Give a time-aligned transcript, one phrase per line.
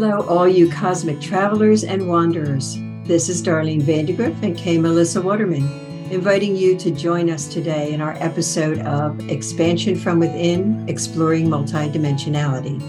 [0.00, 2.78] Hello, all you cosmic travelers and wanderers.
[3.04, 5.68] This is Darlene Van de Grift and Kay Melissa Waterman,
[6.10, 12.80] inviting you to join us today in our episode of Expansion from Within Exploring Multidimensionality.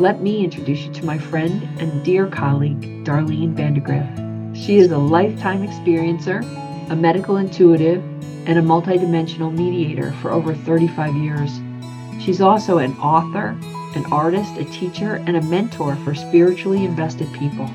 [0.00, 4.56] Let me introduce you to my friend and dear colleague, Darlene Van de Grift.
[4.56, 6.42] She is a lifetime experiencer,
[6.90, 8.02] a medical intuitive,
[8.48, 11.52] and a multidimensional mediator for over 35 years.
[12.20, 13.56] She's also an author,
[13.96, 17.70] an artist, a teacher, and a mentor for spiritually invested people.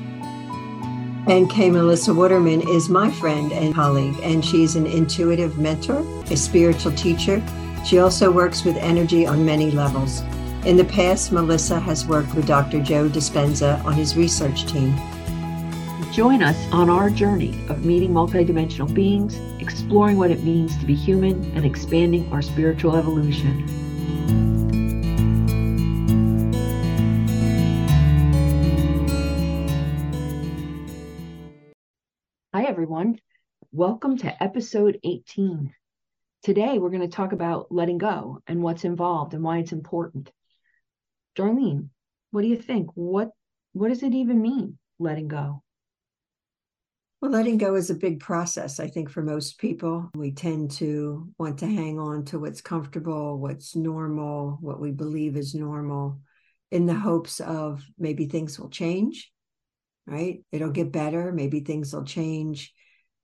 [1.28, 6.00] And Kay Melissa Waterman is my friend and colleague, and she's an intuitive mentor,
[6.30, 7.42] a spiritual teacher.
[7.84, 10.22] She also works with energy on many levels.
[10.64, 12.80] In the past, Melissa has worked with Dr.
[12.82, 14.96] Joe Dispenza on his research team.
[16.12, 20.94] Join us on our journey of meeting multidimensional beings, exploring what it means to be
[20.94, 23.77] human, and expanding our spiritual evolution.
[33.78, 35.72] Welcome to episode 18.
[36.42, 40.32] Today, we're going to talk about letting go and what's involved and why it's important.
[41.36, 41.90] Darlene,
[42.32, 42.90] what do you think?
[42.94, 43.30] What
[43.74, 45.62] what does it even mean, letting go?
[47.20, 50.10] Well, letting go is a big process, I think, for most people.
[50.12, 55.36] We tend to want to hang on to what's comfortable, what's normal, what we believe
[55.36, 56.18] is normal,
[56.72, 59.30] in the hopes of maybe things will change
[60.08, 60.40] right?
[60.50, 61.32] It'll get better.
[61.32, 62.72] Maybe things will change.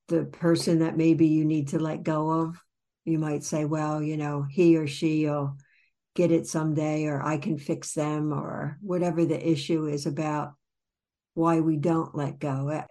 [0.08, 2.62] The person that maybe you need to let go of,
[3.04, 5.56] you might say, well, you know, he or she will
[6.14, 10.52] get it someday, or I can fix them, or whatever the issue is about
[11.34, 12.70] why we don't let go.
[12.70, 12.84] Uh,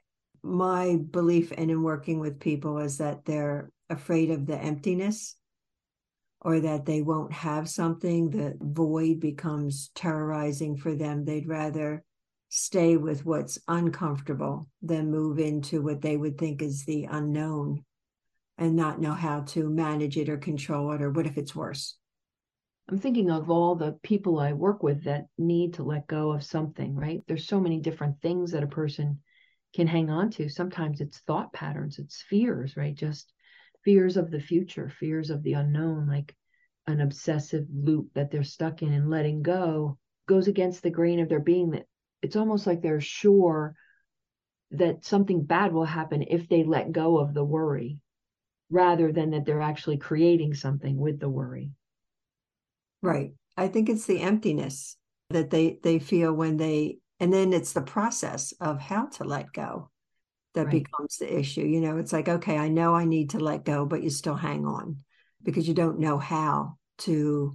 [0.44, 5.36] my belief and in working with people is that they're afraid of the emptiness
[6.42, 11.24] or that they won't have something, the void becomes terrorizing for them.
[11.24, 12.04] They'd rather
[12.56, 17.84] stay with what's uncomfortable than move into what they would think is the unknown
[18.60, 21.98] and not know how to manage it or control it or what if it's worse?
[22.88, 26.44] I'm thinking of all the people i work with that need to let go of
[26.44, 27.24] something right?
[27.28, 29.22] There's so many different things that a person
[29.74, 30.48] can hang on to.
[30.48, 32.94] Sometimes it's thought patterns it's fears right?
[32.94, 33.34] Just
[33.84, 36.36] fears of the future fears of the unknown like
[36.86, 39.98] an obsessive loop that they're stuck in and letting go
[40.28, 41.88] goes against the grain of their being that
[42.24, 43.76] it's almost like they're sure
[44.72, 48.00] that something bad will happen if they let go of the worry
[48.72, 51.70] rather than that they're actually creating something with the worry.
[53.04, 53.34] Right.
[53.56, 54.98] I think it's the emptiness
[55.30, 59.52] that they they feel when they and then it's the process of how to let
[59.54, 59.92] go
[60.56, 60.84] that right.
[60.84, 61.62] becomes the issue.
[61.62, 64.36] You know it's like okay i know i need to let go but you still
[64.36, 64.98] hang on
[65.42, 67.54] because you don't know how to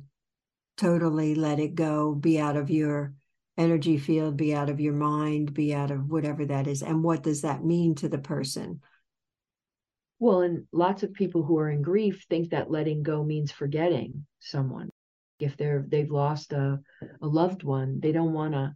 [0.77, 3.15] totally let it go be out of your
[3.59, 6.83] energy field, be out of your mind, be out of whatever that is.
[6.83, 8.81] And what does that mean to the person?
[10.21, 14.27] Well, and lots of people who are in grief think that letting go means forgetting
[14.39, 14.89] someone.
[15.39, 16.79] If they're they've lost a,
[17.21, 18.75] a loved one, they don't want to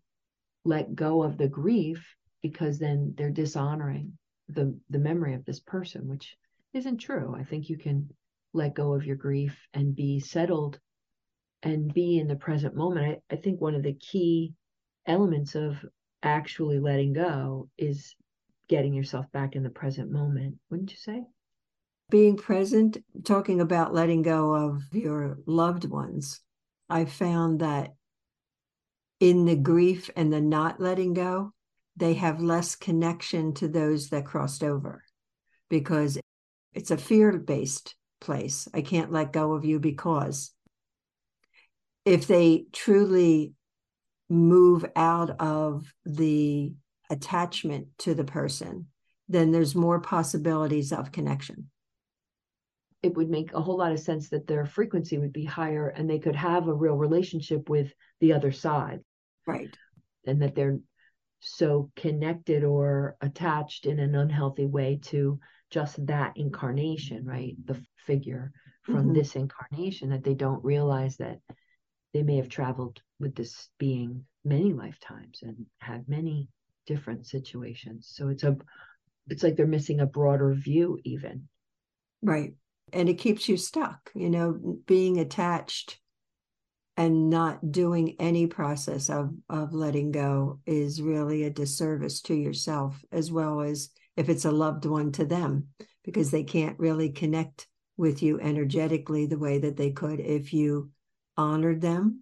[0.65, 2.05] let go of the grief
[2.43, 6.37] because then they're dishonoring the the memory of this person, which
[6.73, 7.35] isn't true.
[7.37, 8.09] I think you can
[8.53, 10.79] let go of your grief and be settled
[11.63, 13.21] and be in the present moment.
[13.31, 14.55] I, I think one of the key
[15.07, 15.85] elements of
[16.23, 18.15] actually letting go is
[18.69, 21.25] getting yourself back in the present moment, wouldn't you say?
[22.11, 26.41] Being present, talking about letting go of your loved ones,
[26.89, 27.95] I found that
[29.19, 31.53] in the grief and the not letting go,
[31.97, 35.05] they have less connection to those that crossed over
[35.69, 36.19] because
[36.75, 38.69] it's a fear based place.
[38.73, 40.53] I can't let go of you because
[42.05, 43.55] if they truly
[44.33, 46.73] move out of the
[47.11, 48.87] attachment to the person,
[49.29, 51.71] then there's more possibilities of connection.
[53.03, 56.09] It would make a whole lot of sense that their frequency would be higher and
[56.09, 59.01] they could have a real relationship with the other side.
[59.47, 59.77] Right.
[60.27, 60.79] And that they're
[61.41, 65.41] so connected or attached in an unhealthy way to
[65.71, 67.57] just that incarnation, right?
[67.65, 68.53] The figure
[68.83, 69.15] from mm-hmm.
[69.15, 71.41] this incarnation that they don't realize that
[72.13, 76.49] they may have traveled with this being many lifetimes and had many
[76.87, 78.11] different situations.
[78.13, 78.57] So it's a
[79.29, 81.49] it's like they're missing a broader view even.
[82.23, 82.55] Right.
[82.93, 85.99] And it keeps you stuck you know being attached
[86.97, 93.03] and not doing any process of of letting go is really a disservice to yourself
[93.11, 95.69] as well as if it's a loved one to them
[96.05, 97.67] because they can't really connect
[97.97, 100.91] with you energetically the way that they could if you
[101.37, 102.21] honored them.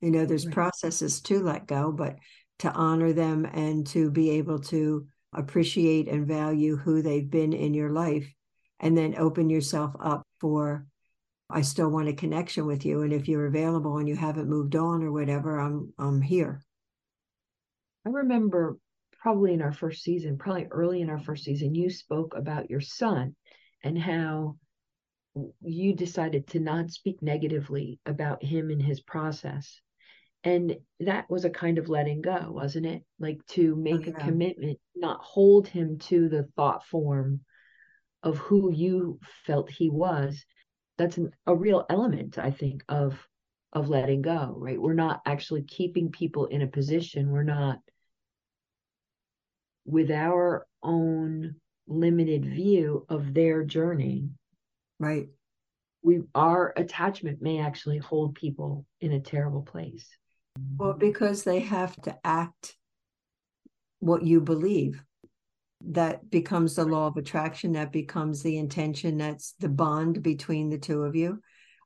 [0.00, 0.54] You know, there's right.
[0.54, 2.16] processes to let go, but
[2.60, 7.74] to honor them and to be able to appreciate and value who they've been in
[7.74, 8.32] your life
[8.80, 10.86] and then open yourself up for
[11.48, 14.74] I still want a connection with you and if you're available and you haven't moved
[14.74, 16.62] on or whatever I'm I'm here.
[18.06, 18.78] I remember
[19.20, 22.80] probably in our first season, probably early in our first season, you spoke about your
[22.80, 23.34] son
[23.82, 24.56] and how
[25.62, 29.80] you decided to not speak negatively about him and his process.
[30.44, 33.02] And that was a kind of letting go, wasn't it?
[33.18, 34.16] Like to oh, make oh, yeah.
[34.16, 37.40] a commitment, not hold him to the thought form
[38.22, 40.44] of who you felt he was.
[40.98, 43.18] That's an, a real element, I think, of
[43.72, 44.80] of letting go, right?
[44.80, 47.30] We're not actually keeping people in a position.
[47.30, 47.80] We're not
[49.84, 51.56] with our own
[51.86, 54.30] limited view of their journey.
[54.98, 55.28] Right.
[56.02, 60.08] We our attachment may actually hold people in a terrible place.
[60.78, 62.76] Well, because they have to act
[64.00, 65.02] what you believe.
[65.88, 67.72] That becomes the law of attraction.
[67.72, 69.18] That becomes the intention.
[69.18, 71.40] That's the bond between the two of you,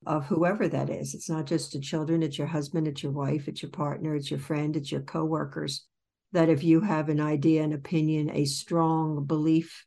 [0.07, 1.15] of whoever that is.
[1.15, 4.31] It's not just the children, it's your husband, it's your wife, it's your partner, it's
[4.31, 5.87] your friend, it's your coworkers.
[6.33, 9.85] That if you have an idea, an opinion, a strong belief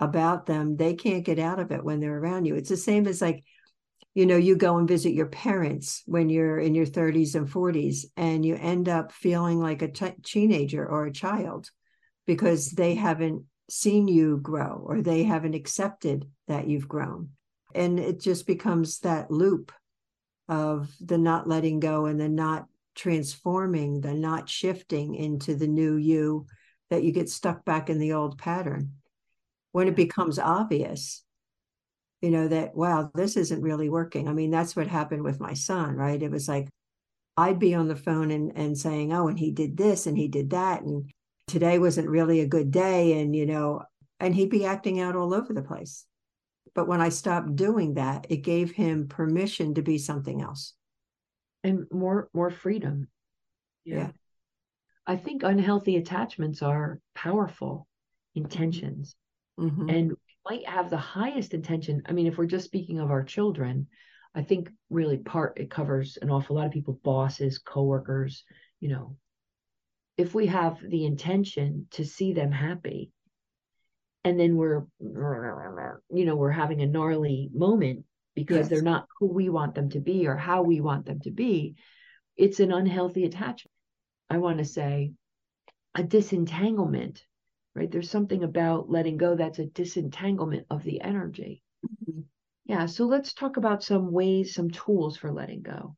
[0.00, 2.54] about them, they can't get out of it when they're around you.
[2.54, 3.44] It's the same as like
[4.14, 8.06] you know you go and visit your parents when you're in your 30s and 40s
[8.16, 11.70] and you end up feeling like a t- teenager or a child
[12.26, 17.30] because they haven't seen you grow or they haven't accepted that you've grown
[17.74, 19.72] and it just becomes that loop
[20.48, 25.96] of the not letting go and the not transforming the not shifting into the new
[25.96, 26.46] you
[26.90, 28.92] that you get stuck back in the old pattern
[29.74, 31.24] when it becomes obvious
[32.24, 34.28] you know, that, wow, this isn't really working.
[34.28, 36.22] I mean, that's what happened with my son, right?
[36.22, 36.70] It was like
[37.36, 40.26] I'd be on the phone and, and saying, oh, and he did this and he
[40.28, 40.80] did that.
[40.80, 41.10] And
[41.48, 43.20] today wasn't really a good day.
[43.20, 43.82] And, you know,
[44.20, 46.06] and he'd be acting out all over the place.
[46.74, 50.72] But when I stopped doing that, it gave him permission to be something else.
[51.62, 53.08] And more more freedom.
[53.84, 53.96] Yeah.
[53.96, 54.10] yeah.
[55.06, 57.86] I think unhealthy attachments are powerful
[58.34, 59.14] intentions.
[59.58, 59.88] Mm-hmm.
[59.88, 60.12] And
[60.48, 62.02] might have the highest intention.
[62.06, 63.86] I mean, if we're just speaking of our children,
[64.34, 68.44] I think really part it covers an awful lot of people, bosses, coworkers,
[68.80, 69.16] you know.
[70.16, 73.10] If we have the intention to see them happy,
[74.22, 78.04] and then we're you know, we're having a gnarly moment
[78.34, 78.68] because yes.
[78.68, 81.76] they're not who we want them to be or how we want them to be,
[82.36, 83.72] it's an unhealthy attachment.
[84.28, 85.12] I want to say
[85.94, 87.24] a disentanglement
[87.74, 87.90] right?
[87.90, 91.62] There's something about letting go that's a disentanglement of the energy.
[91.84, 92.20] Mm-hmm.
[92.66, 92.86] Yeah.
[92.86, 95.96] So let's talk about some ways, some tools for letting go.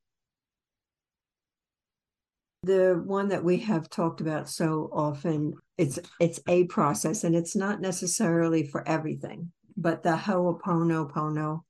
[2.63, 7.55] The one that we have talked about so often, it's it's a process and it's
[7.55, 11.61] not necessarily for everything, but the ho'oponopono,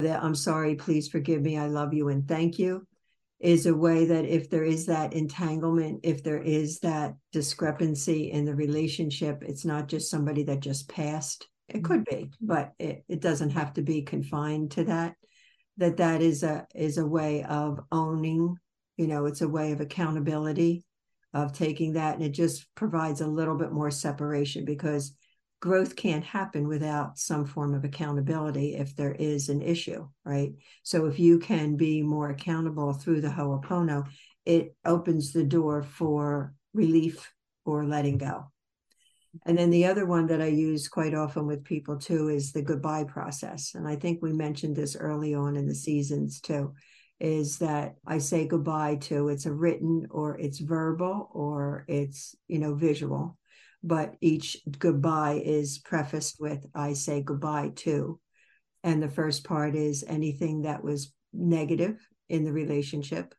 [0.00, 2.86] the I'm sorry, please forgive me, I love you and thank you
[3.40, 8.44] is a way that if there is that entanglement, if there is that discrepancy in
[8.44, 11.46] the relationship, it's not just somebody that just passed.
[11.68, 12.46] It could be, mm-hmm.
[12.46, 15.14] but it, it doesn't have to be confined to that.
[15.76, 18.56] That that is a is a way of owning,
[18.96, 20.84] you know, it's a way of accountability,
[21.32, 25.14] of taking that, and it just provides a little bit more separation because
[25.60, 30.52] growth can't happen without some form of accountability if there is an issue, right?
[30.82, 34.06] So if you can be more accountable through the Ho'opono,
[34.46, 37.32] it opens the door for relief
[37.64, 38.50] or letting go.
[39.46, 42.62] And then the other one that I use quite often with people too is the
[42.62, 43.74] goodbye process.
[43.74, 46.72] And I think we mentioned this early on in the seasons too,
[47.20, 52.58] is that I say goodbye to it's a written or it's verbal or it's, you
[52.58, 53.36] know, visual
[53.82, 58.20] but each goodbye is prefaced with I say goodbye to.
[58.82, 63.34] And the first part is anything that was negative in the relationship,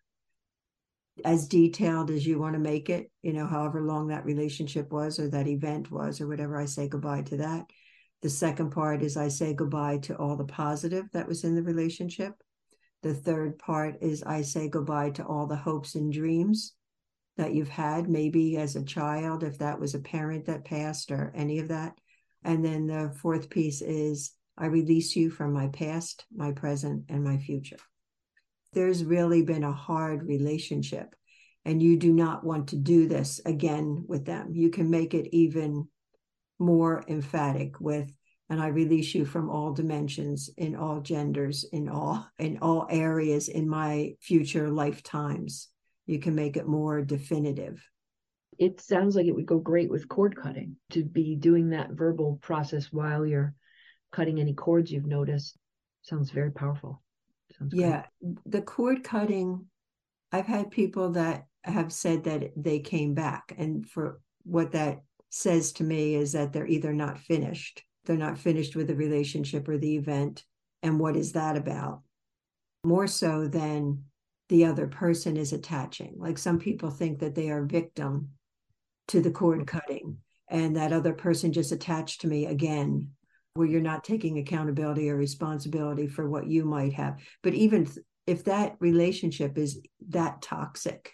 [1.25, 5.19] as detailed as you want to make it, you know, however long that relationship was
[5.19, 7.65] or that event was or whatever, I say goodbye to that.
[8.21, 11.63] The second part is I say goodbye to all the positive that was in the
[11.63, 12.33] relationship.
[13.01, 16.73] The third part is I say goodbye to all the hopes and dreams
[17.37, 21.31] that you've had, maybe as a child, if that was a parent that passed or
[21.35, 21.93] any of that.
[22.43, 27.23] And then the fourth piece is I release you from my past, my present, and
[27.23, 27.77] my future.
[28.73, 31.15] There's really been a hard relationship,
[31.65, 34.53] and you do not want to do this again with them.
[34.53, 35.87] You can make it even
[36.59, 38.11] more emphatic with
[38.49, 43.47] and I release you from all dimensions in all genders in all in all areas
[43.47, 45.69] in my future lifetimes
[46.09, 47.79] you can make it more definitive.
[48.57, 52.39] it sounds like it would go great with cord cutting to be doing that verbal
[52.41, 53.53] process while you're
[54.11, 55.57] cutting any cords you've noticed.
[56.01, 57.01] Sounds very powerful.
[57.57, 58.05] Sounds yeah.
[58.21, 58.37] Great.
[58.45, 59.65] The cord cutting,
[60.31, 63.53] I've had people that have said that they came back.
[63.57, 68.37] And for what that says to me is that they're either not finished, they're not
[68.37, 70.43] finished with the relationship or the event.
[70.83, 72.01] And what is that about?
[72.83, 74.03] More so than
[74.49, 76.15] the other person is attaching.
[76.17, 78.29] Like some people think that they are victim
[79.09, 79.77] to the cord mm-hmm.
[79.77, 80.17] cutting
[80.49, 83.11] and that other person just attached to me again
[83.53, 87.19] where you're not taking accountability or responsibility for what you might have.
[87.43, 87.87] But even
[88.25, 91.13] if that relationship is that toxic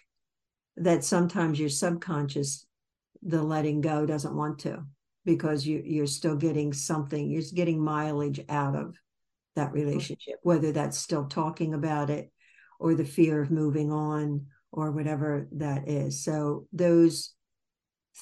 [0.76, 2.66] that sometimes your subconscious
[3.22, 4.84] the letting go doesn't want to
[5.24, 8.94] because you you're still getting something you're getting mileage out of
[9.54, 9.86] that mm-hmm.
[9.86, 12.30] relationship whether that's still talking about it
[12.78, 17.34] or the fear of moving on or whatever that is so those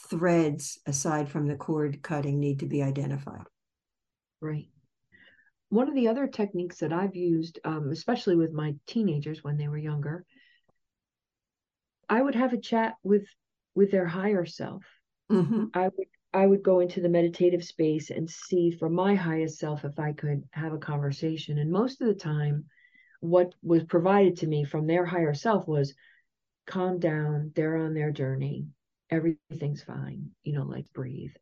[0.09, 3.45] threads aside from the cord cutting need to be identified.
[4.41, 4.69] Right.
[5.69, 9.69] One of the other techniques that I've used, um, especially with my teenagers when they
[9.69, 10.25] were younger,
[12.09, 13.25] I would have a chat with
[13.75, 14.85] with their higher self.
[15.31, 15.67] Mm-hmm.
[15.75, 19.85] I would I would go into the meditative space and see from my highest self
[19.85, 21.59] if I could have a conversation.
[21.59, 22.65] And most of the time,
[23.25, 25.95] what was provided to me from their higher self was
[26.67, 28.67] calm down, they're on their journey
[29.11, 31.33] everything's fine, you know, like breathe.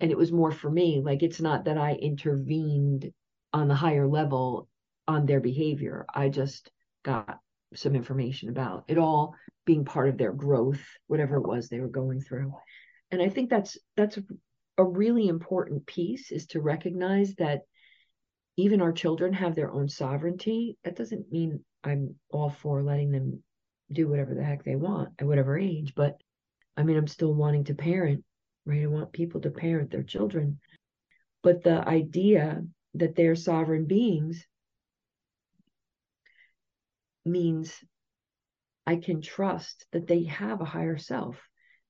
[0.00, 3.12] And it was more for me, like it's not that I intervened
[3.52, 4.68] on the higher level
[5.06, 6.04] on their behavior.
[6.12, 6.70] I just
[7.04, 7.38] got
[7.74, 11.88] some information about it all being part of their growth, whatever it was they were
[11.88, 12.52] going through.
[13.10, 14.18] And I think that's that's
[14.76, 17.62] a really important piece is to recognize that
[18.56, 20.76] even our children have their own sovereignty.
[20.84, 23.42] That doesn't mean I'm all for letting them
[23.92, 26.16] do whatever the heck they want at whatever age, but
[26.76, 28.24] I mean, I'm still wanting to parent,
[28.66, 28.82] right?
[28.82, 30.58] I want people to parent their children.
[31.42, 32.62] But the idea
[32.94, 34.44] that they're sovereign beings
[37.24, 37.74] means
[38.86, 41.40] I can trust that they have a higher self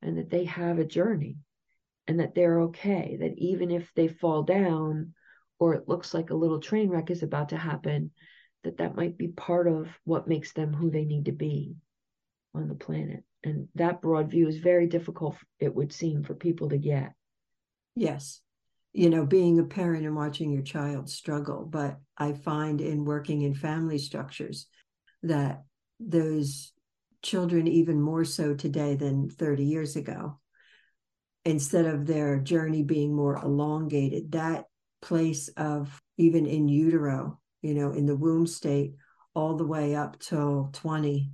[0.02, 1.36] and that they have a journey
[2.06, 5.14] and that they're okay, that even if they fall down
[5.58, 8.10] or it looks like a little train wreck is about to happen,
[8.64, 11.76] that that might be part of what makes them who they need to be
[12.54, 13.24] on the planet.
[13.42, 17.12] And that broad view is very difficult it would seem for people to get.
[17.94, 18.40] Yes.
[18.92, 23.42] You know being a parent and watching your child struggle but i find in working
[23.42, 24.68] in family structures
[25.24, 25.64] that
[25.98, 26.72] those
[27.20, 30.38] children even more so today than 30 years ago
[31.44, 34.66] instead of their journey being more elongated that
[35.04, 38.94] place of even in utero you know in the womb state
[39.34, 41.30] all the way up till 20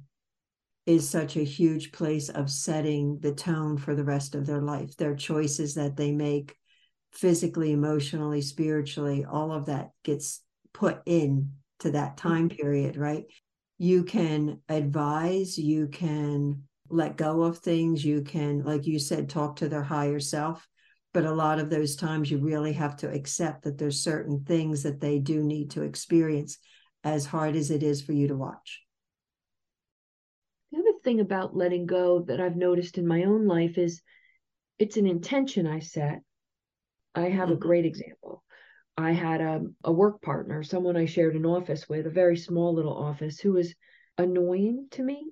[0.86, 4.96] is such a huge place of setting the tone for the rest of their life.
[4.96, 6.56] Their choices that they make
[7.12, 12.56] physically, emotionally, spiritually, all of that gets put in to that time mm-hmm.
[12.56, 13.24] period, right?
[13.78, 19.56] You can advise, you can let go of things, you can, like you said, talk
[19.56, 20.66] to their higher self.
[21.12, 24.84] But a lot of those times you really have to accept that there's certain things
[24.84, 26.58] that they do need to experience
[27.02, 28.82] as hard as it is for you to watch
[30.70, 34.02] The other thing about letting go that I've noticed in my own life is
[34.78, 36.20] it's an intention I set.
[37.14, 37.52] I have mm-hmm.
[37.52, 38.44] a great example.
[38.96, 42.74] I had a, a work partner, someone I shared an office with, a very small
[42.74, 43.74] little office, who was
[44.18, 45.24] annoying to me.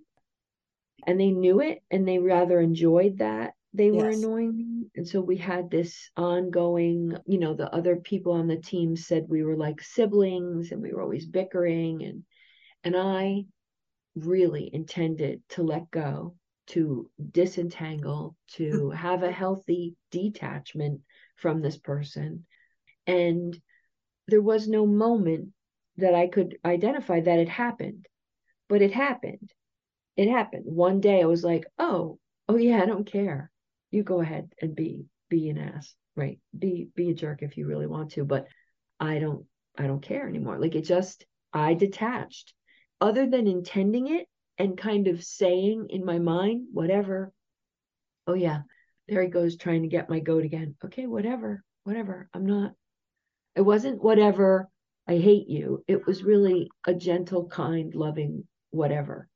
[1.07, 4.19] And they knew it and they rather enjoyed that they were yes.
[4.19, 4.87] annoying me.
[4.97, 9.27] And so we had this ongoing, you know, the other people on the team said
[9.29, 12.25] we were like siblings and we were always bickering and
[12.85, 13.45] and I
[14.15, 16.35] really intended to let go,
[16.69, 18.95] to disentangle, to mm.
[18.95, 21.01] have a healthy detachment
[21.37, 22.47] from this person.
[23.07, 23.59] And
[24.29, 25.49] there was no moment
[25.97, 28.07] that I could identify that it happened,
[28.69, 29.53] but it happened.
[30.17, 30.65] It happened.
[30.67, 33.51] One day I was like, oh, oh yeah, I don't care.
[33.91, 36.39] You go ahead and be be an ass, right?
[36.57, 38.47] Be be a jerk if you really want to, but
[39.01, 40.59] I don't I don't care anymore.
[40.59, 42.55] Like it just I detached
[43.01, 44.27] other than intending it
[44.59, 47.33] and kind of saying in my mind, whatever,
[48.27, 48.63] oh yeah,
[49.09, 50.75] there he goes trying to get my goat again.
[50.85, 52.29] Okay, whatever, whatever.
[52.35, 52.73] I'm not,
[53.55, 54.69] it wasn't whatever,
[55.07, 55.85] I hate you.
[55.87, 59.28] It was really a gentle, kind, loving whatever.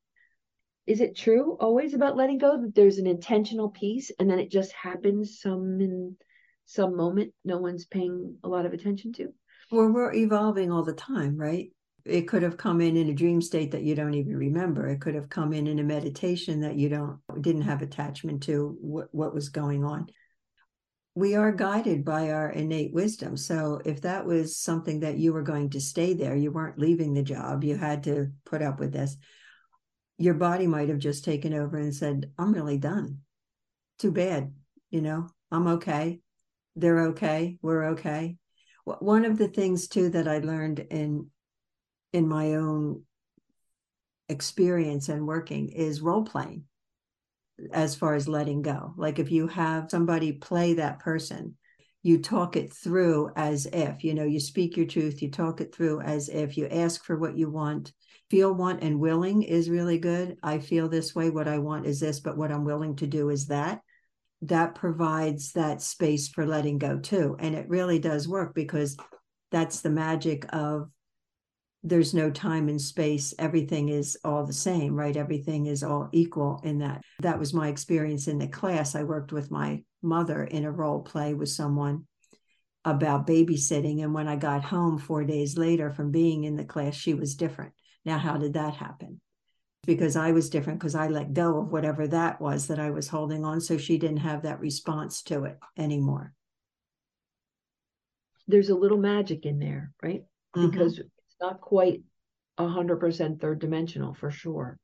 [0.85, 4.51] Is it true always about letting go that there's an intentional piece and then it
[4.51, 6.17] just happens some in
[6.65, 9.33] some moment no one's paying a lot of attention to?
[9.71, 11.69] Well, we're evolving all the time, right?
[12.05, 14.87] It could have come in in a dream state that you don't even remember.
[14.87, 18.77] It could have come in in a meditation that you don't didn't have attachment to
[18.81, 20.07] what, what was going on.
[21.15, 23.37] We are guided by our innate wisdom.
[23.37, 27.13] So if that was something that you were going to stay there, you weren't leaving
[27.13, 29.15] the job, you had to put up with this.
[30.17, 33.21] Your body might have just taken over and said, "I'm really done.
[33.99, 34.53] Too bad,
[34.89, 35.29] you know.
[35.51, 36.21] I'm okay.
[36.75, 37.57] They're okay.
[37.61, 38.37] We're okay."
[38.85, 41.31] One of the things too that I learned in
[42.11, 43.03] in my own
[44.29, 46.65] experience and working is role playing
[47.71, 48.93] as far as letting go.
[48.97, 51.57] Like if you have somebody play that person,
[52.01, 55.73] you talk it through as if, you know, you speak your truth, you talk it
[55.73, 57.93] through as if you ask for what you want.
[58.33, 60.37] Feel, want, and willing is really good.
[60.41, 61.29] I feel this way.
[61.29, 63.81] What I want is this, but what I'm willing to do is that.
[64.41, 67.35] That provides that space for letting go too.
[67.37, 68.97] And it really does work because
[69.51, 70.89] that's the magic of
[71.83, 76.59] there's no time and space everything is all the same right everything is all equal
[76.63, 80.63] in that that was my experience in the class i worked with my mother in
[80.63, 82.07] a role play with someone
[82.85, 86.95] about babysitting and when i got home 4 days later from being in the class
[86.95, 87.73] she was different
[88.05, 89.19] now how did that happen
[89.85, 93.07] because i was different because i let go of whatever that was that i was
[93.07, 96.33] holding on so she didn't have that response to it anymore
[98.47, 100.23] there's a little magic in there right
[100.55, 100.69] mm-hmm.
[100.69, 102.01] because it's not quite
[102.57, 104.79] a hundred percent third dimensional for sure.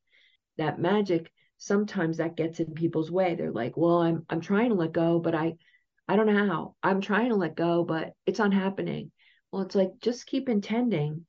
[0.57, 3.35] That magic sometimes that gets in people's way.
[3.35, 5.55] They're like, well, I'm I'm trying to let go, but I
[6.07, 6.75] I don't know how.
[6.81, 9.11] I'm trying to let go, but it's not happening.
[9.51, 11.25] Well, it's like just keep intending.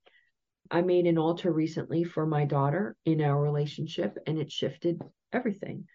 [0.70, 5.00] I made an altar recently for my daughter in our relationship, and it shifted
[5.32, 5.86] everything.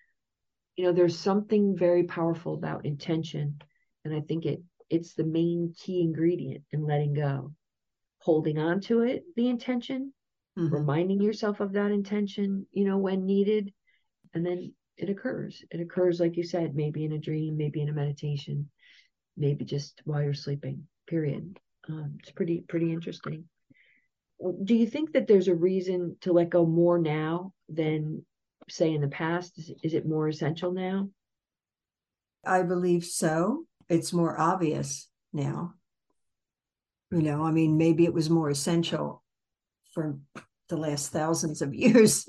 [0.75, 3.61] You know, there's something very powerful about intention,
[4.03, 7.53] and I think it it's the main key ingredient in letting go
[8.19, 10.13] holding on to it, the intention,
[10.57, 10.73] mm-hmm.
[10.73, 13.71] reminding yourself of that intention, you know, when needed.
[14.33, 15.63] And then it occurs.
[15.71, 18.69] It occurs, like you said, maybe in a dream, maybe in a meditation,
[19.37, 21.59] maybe just while you're sleeping, period.
[21.87, 23.45] Um, it's pretty, pretty interesting.
[24.63, 28.25] Do you think that there's a reason to let go more now than,
[28.69, 29.57] say, in the past?
[29.57, 31.09] Is, is it more essential now?
[32.45, 33.65] I believe so.
[33.89, 35.73] It's more obvious now
[37.11, 39.23] you know, I mean, maybe it was more essential
[39.93, 40.17] for
[40.69, 42.25] the last thousands of years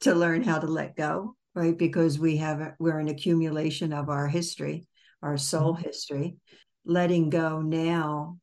[0.00, 1.76] to learn how to let go, right?
[1.76, 4.86] Because we have we're an accumulation of our history,
[5.22, 5.84] our soul mm-hmm.
[5.84, 6.36] history.
[6.84, 8.38] Letting go now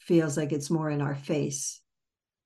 [0.00, 1.80] feels like it's more in our face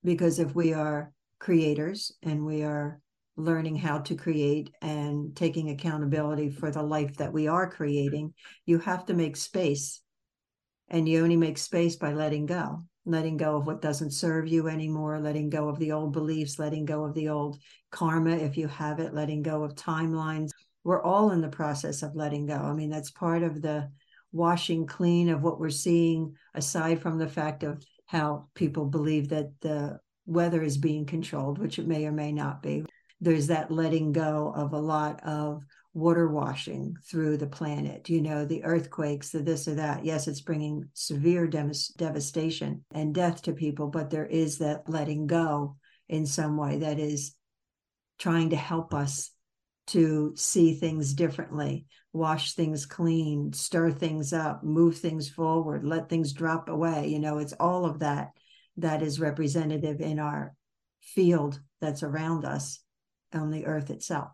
[0.04, 3.00] because if we are creators and we are
[3.36, 8.34] learning how to create and taking accountability for the life that we are creating,
[8.66, 10.02] you have to make space.
[10.88, 14.68] And you only make space by letting go letting go of what doesn't serve you
[14.68, 17.58] anymore letting go of the old beliefs letting go of the old
[17.90, 20.50] karma if you have it letting go of timelines.
[20.84, 22.56] We're all in the process of letting go.
[22.56, 23.90] I mean that's part of the
[24.32, 29.52] washing clean of what we're seeing aside from the fact of how people believe that
[29.60, 32.84] the weather is being controlled which it may or may not be.
[33.20, 35.62] There's that letting go of a lot of
[35.94, 40.04] water washing through the planet, you know, the earthquakes, the this or that.
[40.04, 45.76] Yes, it's bringing severe devastation and death to people, but there is that letting go
[46.08, 47.36] in some way that is
[48.18, 49.30] trying to help us
[49.86, 56.32] to see things differently, wash things clean, stir things up, move things forward, let things
[56.32, 57.08] drop away.
[57.08, 58.30] You know, it's all of that
[58.76, 60.54] that is representative in our
[61.00, 62.80] field that's around us
[63.32, 64.30] on the earth itself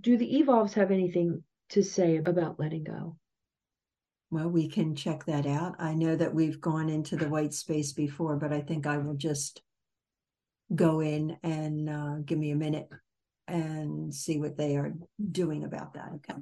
[0.00, 3.16] do the evolves have anything to say about letting go?
[4.30, 5.76] Well, we can check that out.
[5.78, 9.14] I know that we've gone into the white space before, but I think I will
[9.14, 9.60] just
[10.74, 12.88] go in and uh, give me a minute
[13.48, 14.94] and see what they are
[15.30, 16.12] doing about that.
[16.16, 16.40] Okay.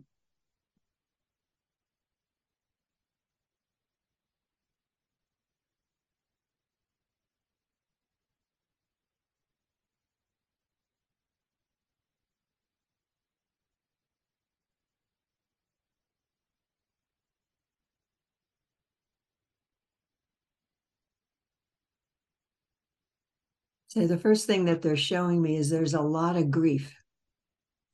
[23.91, 26.97] So the first thing that they're showing me is there's a lot of grief.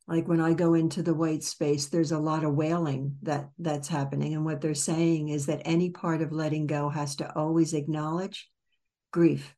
[0.07, 3.89] Like when I go into the white space, there's a lot of wailing that that's
[3.89, 4.35] happening.
[4.35, 8.47] And what they're saying is that any part of letting go has to always acknowledge
[9.11, 9.55] grief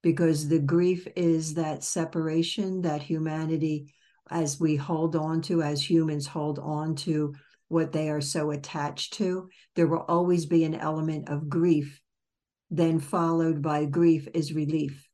[0.00, 3.92] because the grief is that separation that humanity
[4.30, 7.34] as we hold on to as humans hold on to
[7.66, 12.00] what they are so attached to there will always be an element of grief
[12.70, 15.07] then followed by grief is relief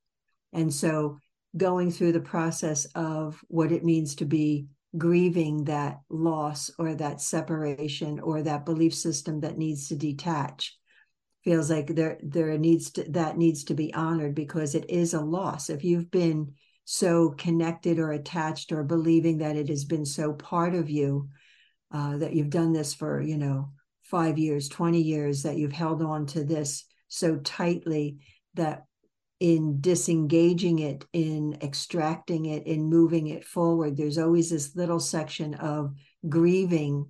[0.55, 1.19] And so
[1.57, 7.21] going through the process of what it means to be grieving that loss or that
[7.21, 10.77] separation or that belief system that needs to detach
[11.43, 15.21] feels like there there needs to that needs to be honored because it is a
[15.21, 15.69] loss.
[15.69, 20.75] If you've been so connected or attached or believing that it has been so part
[20.75, 21.29] of you
[21.93, 23.71] uh, that you've done this for you know
[24.03, 28.19] five years 20 years that you've held on to this so tightly
[28.55, 28.85] that
[29.41, 33.97] in disengaging it, in extracting it, in moving it forward.
[33.97, 35.95] There's always this little section of
[36.29, 37.09] grieving,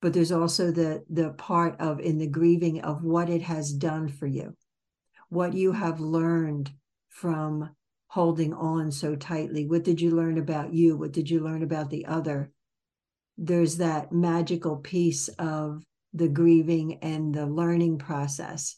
[0.00, 4.08] but there's also the the part of in the grieving of what it has done
[4.08, 4.56] for you,
[5.28, 6.70] what you have learned
[7.08, 7.70] from
[8.08, 9.66] holding on so tightly.
[9.66, 10.96] What did you learn about you?
[10.96, 12.50] What did you learn about the other?
[13.38, 18.76] There's that magical piece of the grieving and the learning process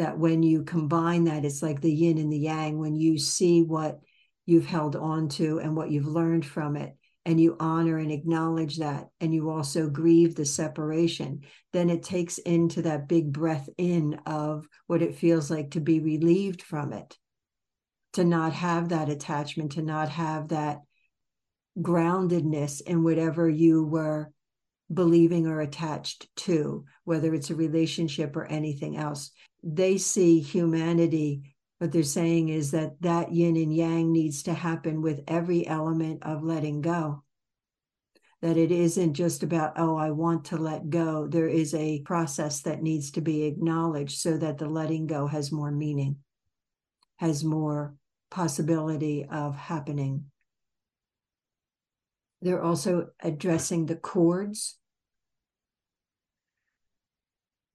[0.00, 3.62] that when you combine that, it's like the yin and the yang, when you see
[3.62, 4.00] what
[4.46, 8.78] you've held on to and what you've learned from it, and you honor and acknowledge
[8.78, 11.42] that, and you also grieve the separation,
[11.74, 16.00] then it takes into that big breath in of what it feels like to be
[16.00, 17.18] relieved from it,
[18.14, 20.80] to not have that attachment, to not have that
[21.78, 24.32] groundedness in whatever you were
[24.92, 29.30] believing or attached to, whether it's a relationship or anything else
[29.62, 35.00] they see humanity what they're saying is that that yin and yang needs to happen
[35.00, 37.24] with every element of letting go.
[38.42, 41.26] That it isn't just about oh i want to let go.
[41.26, 45.50] There is a process that needs to be acknowledged so that the letting go has
[45.50, 46.16] more meaning
[47.16, 47.94] has more
[48.30, 50.26] possibility of happening.
[52.42, 54.76] They're also addressing the cords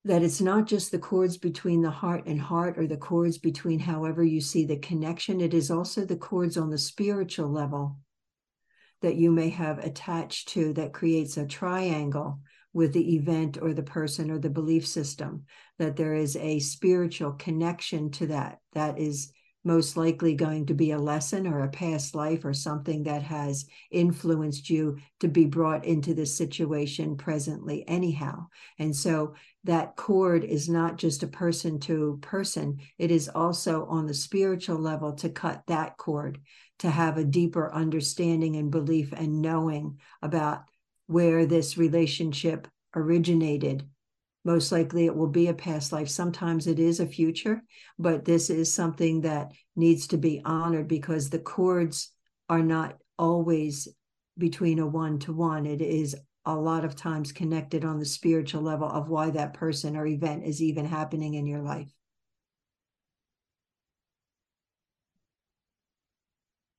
[0.05, 3.79] that it's not just the cords between the heart and heart or the cords between
[3.79, 7.97] however you see the connection, it is also the cords on the spiritual level
[9.01, 12.39] that you may have attached to that creates a triangle
[12.71, 15.43] with the event or the person or the belief system,
[15.79, 18.59] that there is a spiritual connection to that.
[18.73, 19.31] That is
[19.65, 23.65] most likely going to be a lesson or a past life or something that has
[23.91, 28.45] influenced you to be brought into this situation presently, anyhow.
[28.77, 34.05] And so that cord is not just a person to person, it is also on
[34.05, 36.39] the spiritual level to cut that cord,
[36.79, 40.61] to have a deeper understanding and belief and knowing about
[41.07, 43.87] where this relationship originated
[44.45, 46.07] most likely it will be a past life.
[46.07, 47.63] Sometimes it is a future,
[47.97, 52.11] but this is something that needs to be honored because the cords
[52.47, 53.87] are not always
[54.37, 55.65] between a one to one.
[55.65, 59.97] It is a lot of times connected on the spiritual level of why that person
[59.97, 61.91] or event is even happening in your life.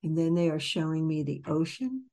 [0.04, 2.04] And then they are showing me the ocean.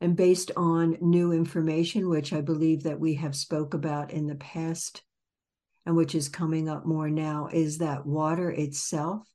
[0.00, 4.34] And based on new information which i believe that we have spoke about in the
[4.36, 5.02] past
[5.86, 9.26] and which is coming up more now is that water itself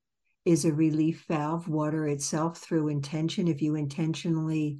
[0.45, 1.67] is a relief valve.
[1.67, 4.79] Water itself through intention if you intentionally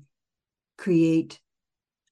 [0.78, 1.40] create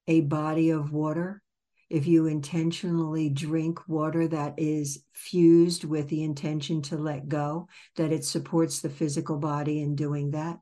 [0.07, 1.41] a body of water
[1.89, 8.11] if you intentionally drink water that is fused with the intention to let go that
[8.11, 10.57] it supports the physical body in doing that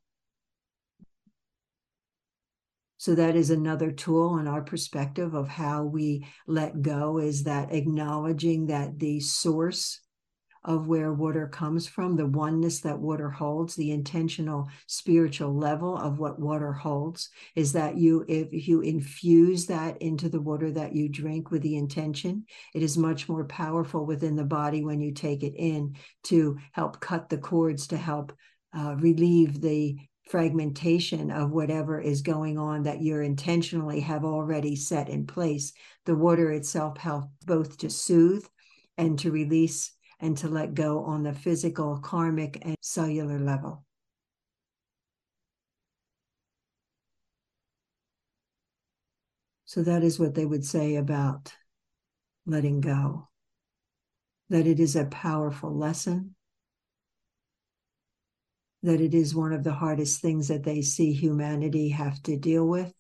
[3.01, 7.73] so that is another tool in our perspective of how we let go is that
[7.73, 10.01] acknowledging that the source
[10.63, 16.19] of where water comes from, the oneness that water holds, the intentional spiritual level of
[16.19, 21.09] what water holds, is that you, if you infuse that into the water that you
[21.09, 25.41] drink with the intention, it is much more powerful within the body when you take
[25.41, 28.31] it in to help cut the cords, to help
[28.77, 35.10] uh, relieve the fragmentation of whatever is going on that you're intentionally have already set
[35.10, 35.73] in place.
[36.05, 38.45] The water itself helps both to soothe
[38.97, 43.84] and to release and to let go on the physical, karmic, and cellular level.
[49.65, 51.53] So that is what they would say about
[52.45, 53.29] letting go.
[54.49, 56.36] That it is a powerful lesson
[58.83, 62.65] that it is one of the hardest things that they see humanity have to deal
[62.65, 62.93] with.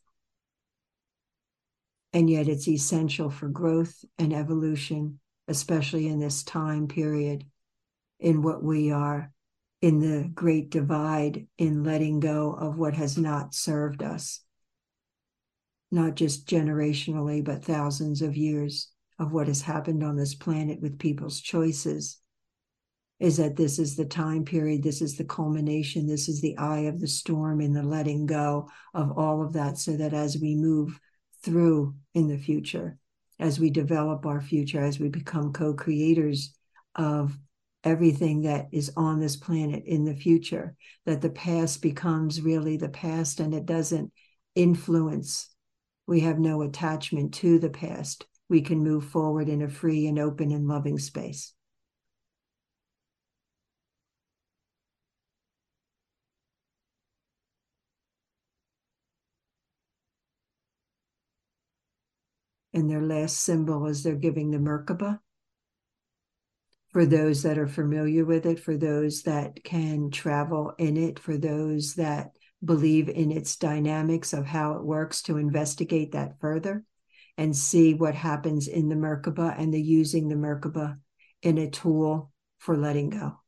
[2.13, 7.45] And yet it's essential for growth and evolution, especially in this time period
[8.19, 9.31] in what we are
[9.81, 14.41] in the great divide in letting go of what has not served us,
[15.91, 20.99] not just generationally, but thousands of years of what has happened on this planet with
[20.99, 22.20] people's choices
[23.21, 26.81] is that this is the time period, this is the culmination, this is the eye
[26.81, 30.55] of the storm and the letting go of all of that, so that as we
[30.55, 30.99] move
[31.43, 32.97] through in the future,
[33.39, 36.55] as we develop our future, as we become co creators
[36.95, 37.37] of
[37.83, 42.89] everything that is on this planet in the future, that the past becomes really the
[42.89, 44.11] past and it doesn't
[44.55, 45.47] influence.
[46.07, 48.25] We have no attachment to the past.
[48.49, 51.53] We can move forward in a free and open and loving space.
[62.73, 65.19] And their last symbol is they're giving the Merkaba
[66.91, 71.37] for those that are familiar with it, for those that can travel in it, for
[71.37, 72.31] those that
[72.63, 76.83] believe in its dynamics of how it works to investigate that further
[77.37, 80.97] and see what happens in the Merkaba and the using the Merkaba
[81.41, 83.40] in a tool for letting go.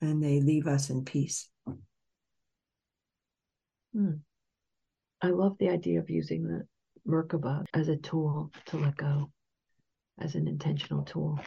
[0.00, 1.48] And they leave us in peace.
[3.94, 4.12] Hmm.
[5.22, 6.66] I love the idea of using the
[7.08, 9.30] Merkaba as a tool to let go,
[10.20, 11.40] as an intentional tool.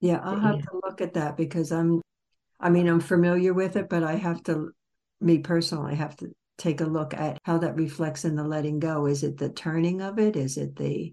[0.00, 2.00] Yeah, I'll have to look at that because I'm,
[2.58, 4.70] I mean, I'm familiar with it, but I have to,
[5.20, 8.78] me personally, I have to take a look at how that reflects in the letting
[8.78, 9.06] go.
[9.06, 10.36] Is it the turning of it?
[10.36, 11.12] Is it the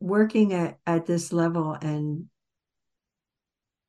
[0.00, 1.72] working at, at this level?
[1.80, 2.26] And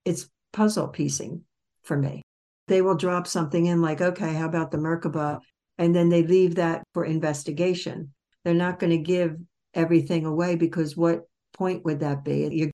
[0.06, 1.44] it's puzzle piecing
[1.84, 2.22] for me.
[2.68, 5.40] They will drop something in like, okay, how about the Merkaba?
[5.80, 8.14] and then they leave that for investigation.
[8.44, 9.38] They're not going to give
[9.74, 11.22] everything away because what
[11.54, 12.50] point would that be?
[12.52, 12.72] You're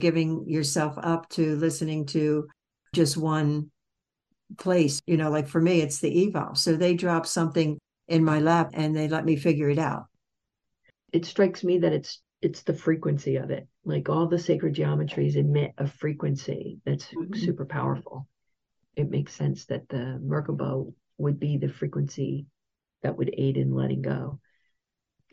[0.00, 2.48] giving yourself up to listening to
[2.92, 3.70] just one
[4.58, 5.00] place.
[5.06, 6.60] You know, like for me, it's the Evolves.
[6.60, 10.06] So they drop something in my lap and they let me figure it out.
[11.12, 13.68] It strikes me that it's it's the frequency of it.
[13.84, 17.34] Like all the sacred geometries emit a frequency that's mm-hmm.
[17.34, 18.26] super powerful.
[18.98, 22.46] It makes sense that the Merkaba would be the frequency
[23.04, 24.40] that would aid in letting go.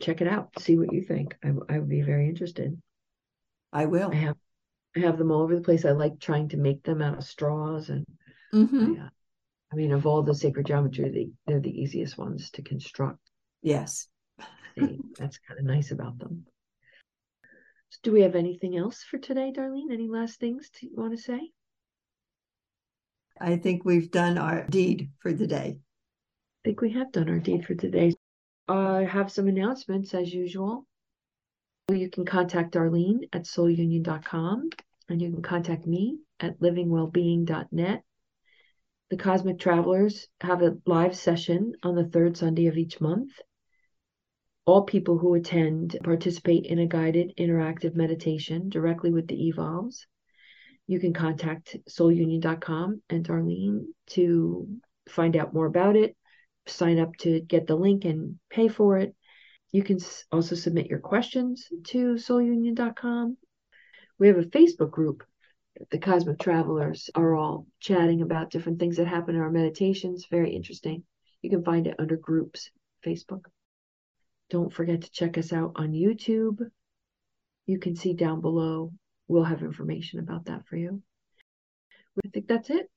[0.00, 0.50] Check it out.
[0.60, 1.36] See what you think.
[1.42, 2.80] I, I would be very interested.
[3.72, 4.12] I will.
[4.12, 4.36] I have
[4.94, 5.84] I have them all over the place.
[5.84, 8.06] I like trying to make them out of straws and
[8.54, 9.00] mm-hmm.
[9.00, 9.08] I, uh,
[9.72, 13.18] I, mean of all the sacred geometry, they, they're the easiest ones to construct.
[13.62, 14.06] Yes.
[14.76, 16.46] they, that's kind of nice about them.
[17.90, 19.92] So do we have anything else for today, Darlene?
[19.92, 21.50] Any last things to, you want to say?
[23.40, 25.78] I think we've done our deed for the day.
[25.78, 28.14] I think we have done our deed for today.
[28.66, 30.86] I have some announcements as usual.
[31.92, 34.70] You can contact Darlene at soulunion.com
[35.08, 38.02] and you can contact me at livingwellbeing.net.
[39.10, 43.30] The Cosmic Travelers have a live session on the third Sunday of each month.
[44.64, 50.06] All people who attend participate in a guided interactive meditation directly with the Evolves
[50.86, 54.68] you can contact soulunion.com and Darlene to
[55.08, 56.16] find out more about it,
[56.66, 59.14] sign up to get the link and pay for it.
[59.72, 59.98] You can
[60.30, 63.36] also submit your questions to soulunion.com.
[64.18, 65.24] We have a Facebook group.
[65.90, 70.26] The Cosmic Travelers are all chatting about different things that happen in our meditations.
[70.30, 71.02] Very interesting.
[71.42, 72.70] You can find it under groups,
[73.04, 73.42] Facebook.
[74.48, 76.60] Don't forget to check us out on YouTube.
[77.66, 78.92] You can see down below
[79.28, 81.02] we'll have information about that for you.
[82.24, 82.90] I think that's it.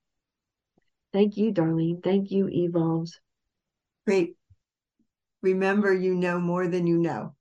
[1.12, 2.04] Thank you, Darlene.
[2.04, 3.20] Thank you, Evolves.
[4.06, 4.36] Great.
[5.42, 7.36] Remember, you know more than you know.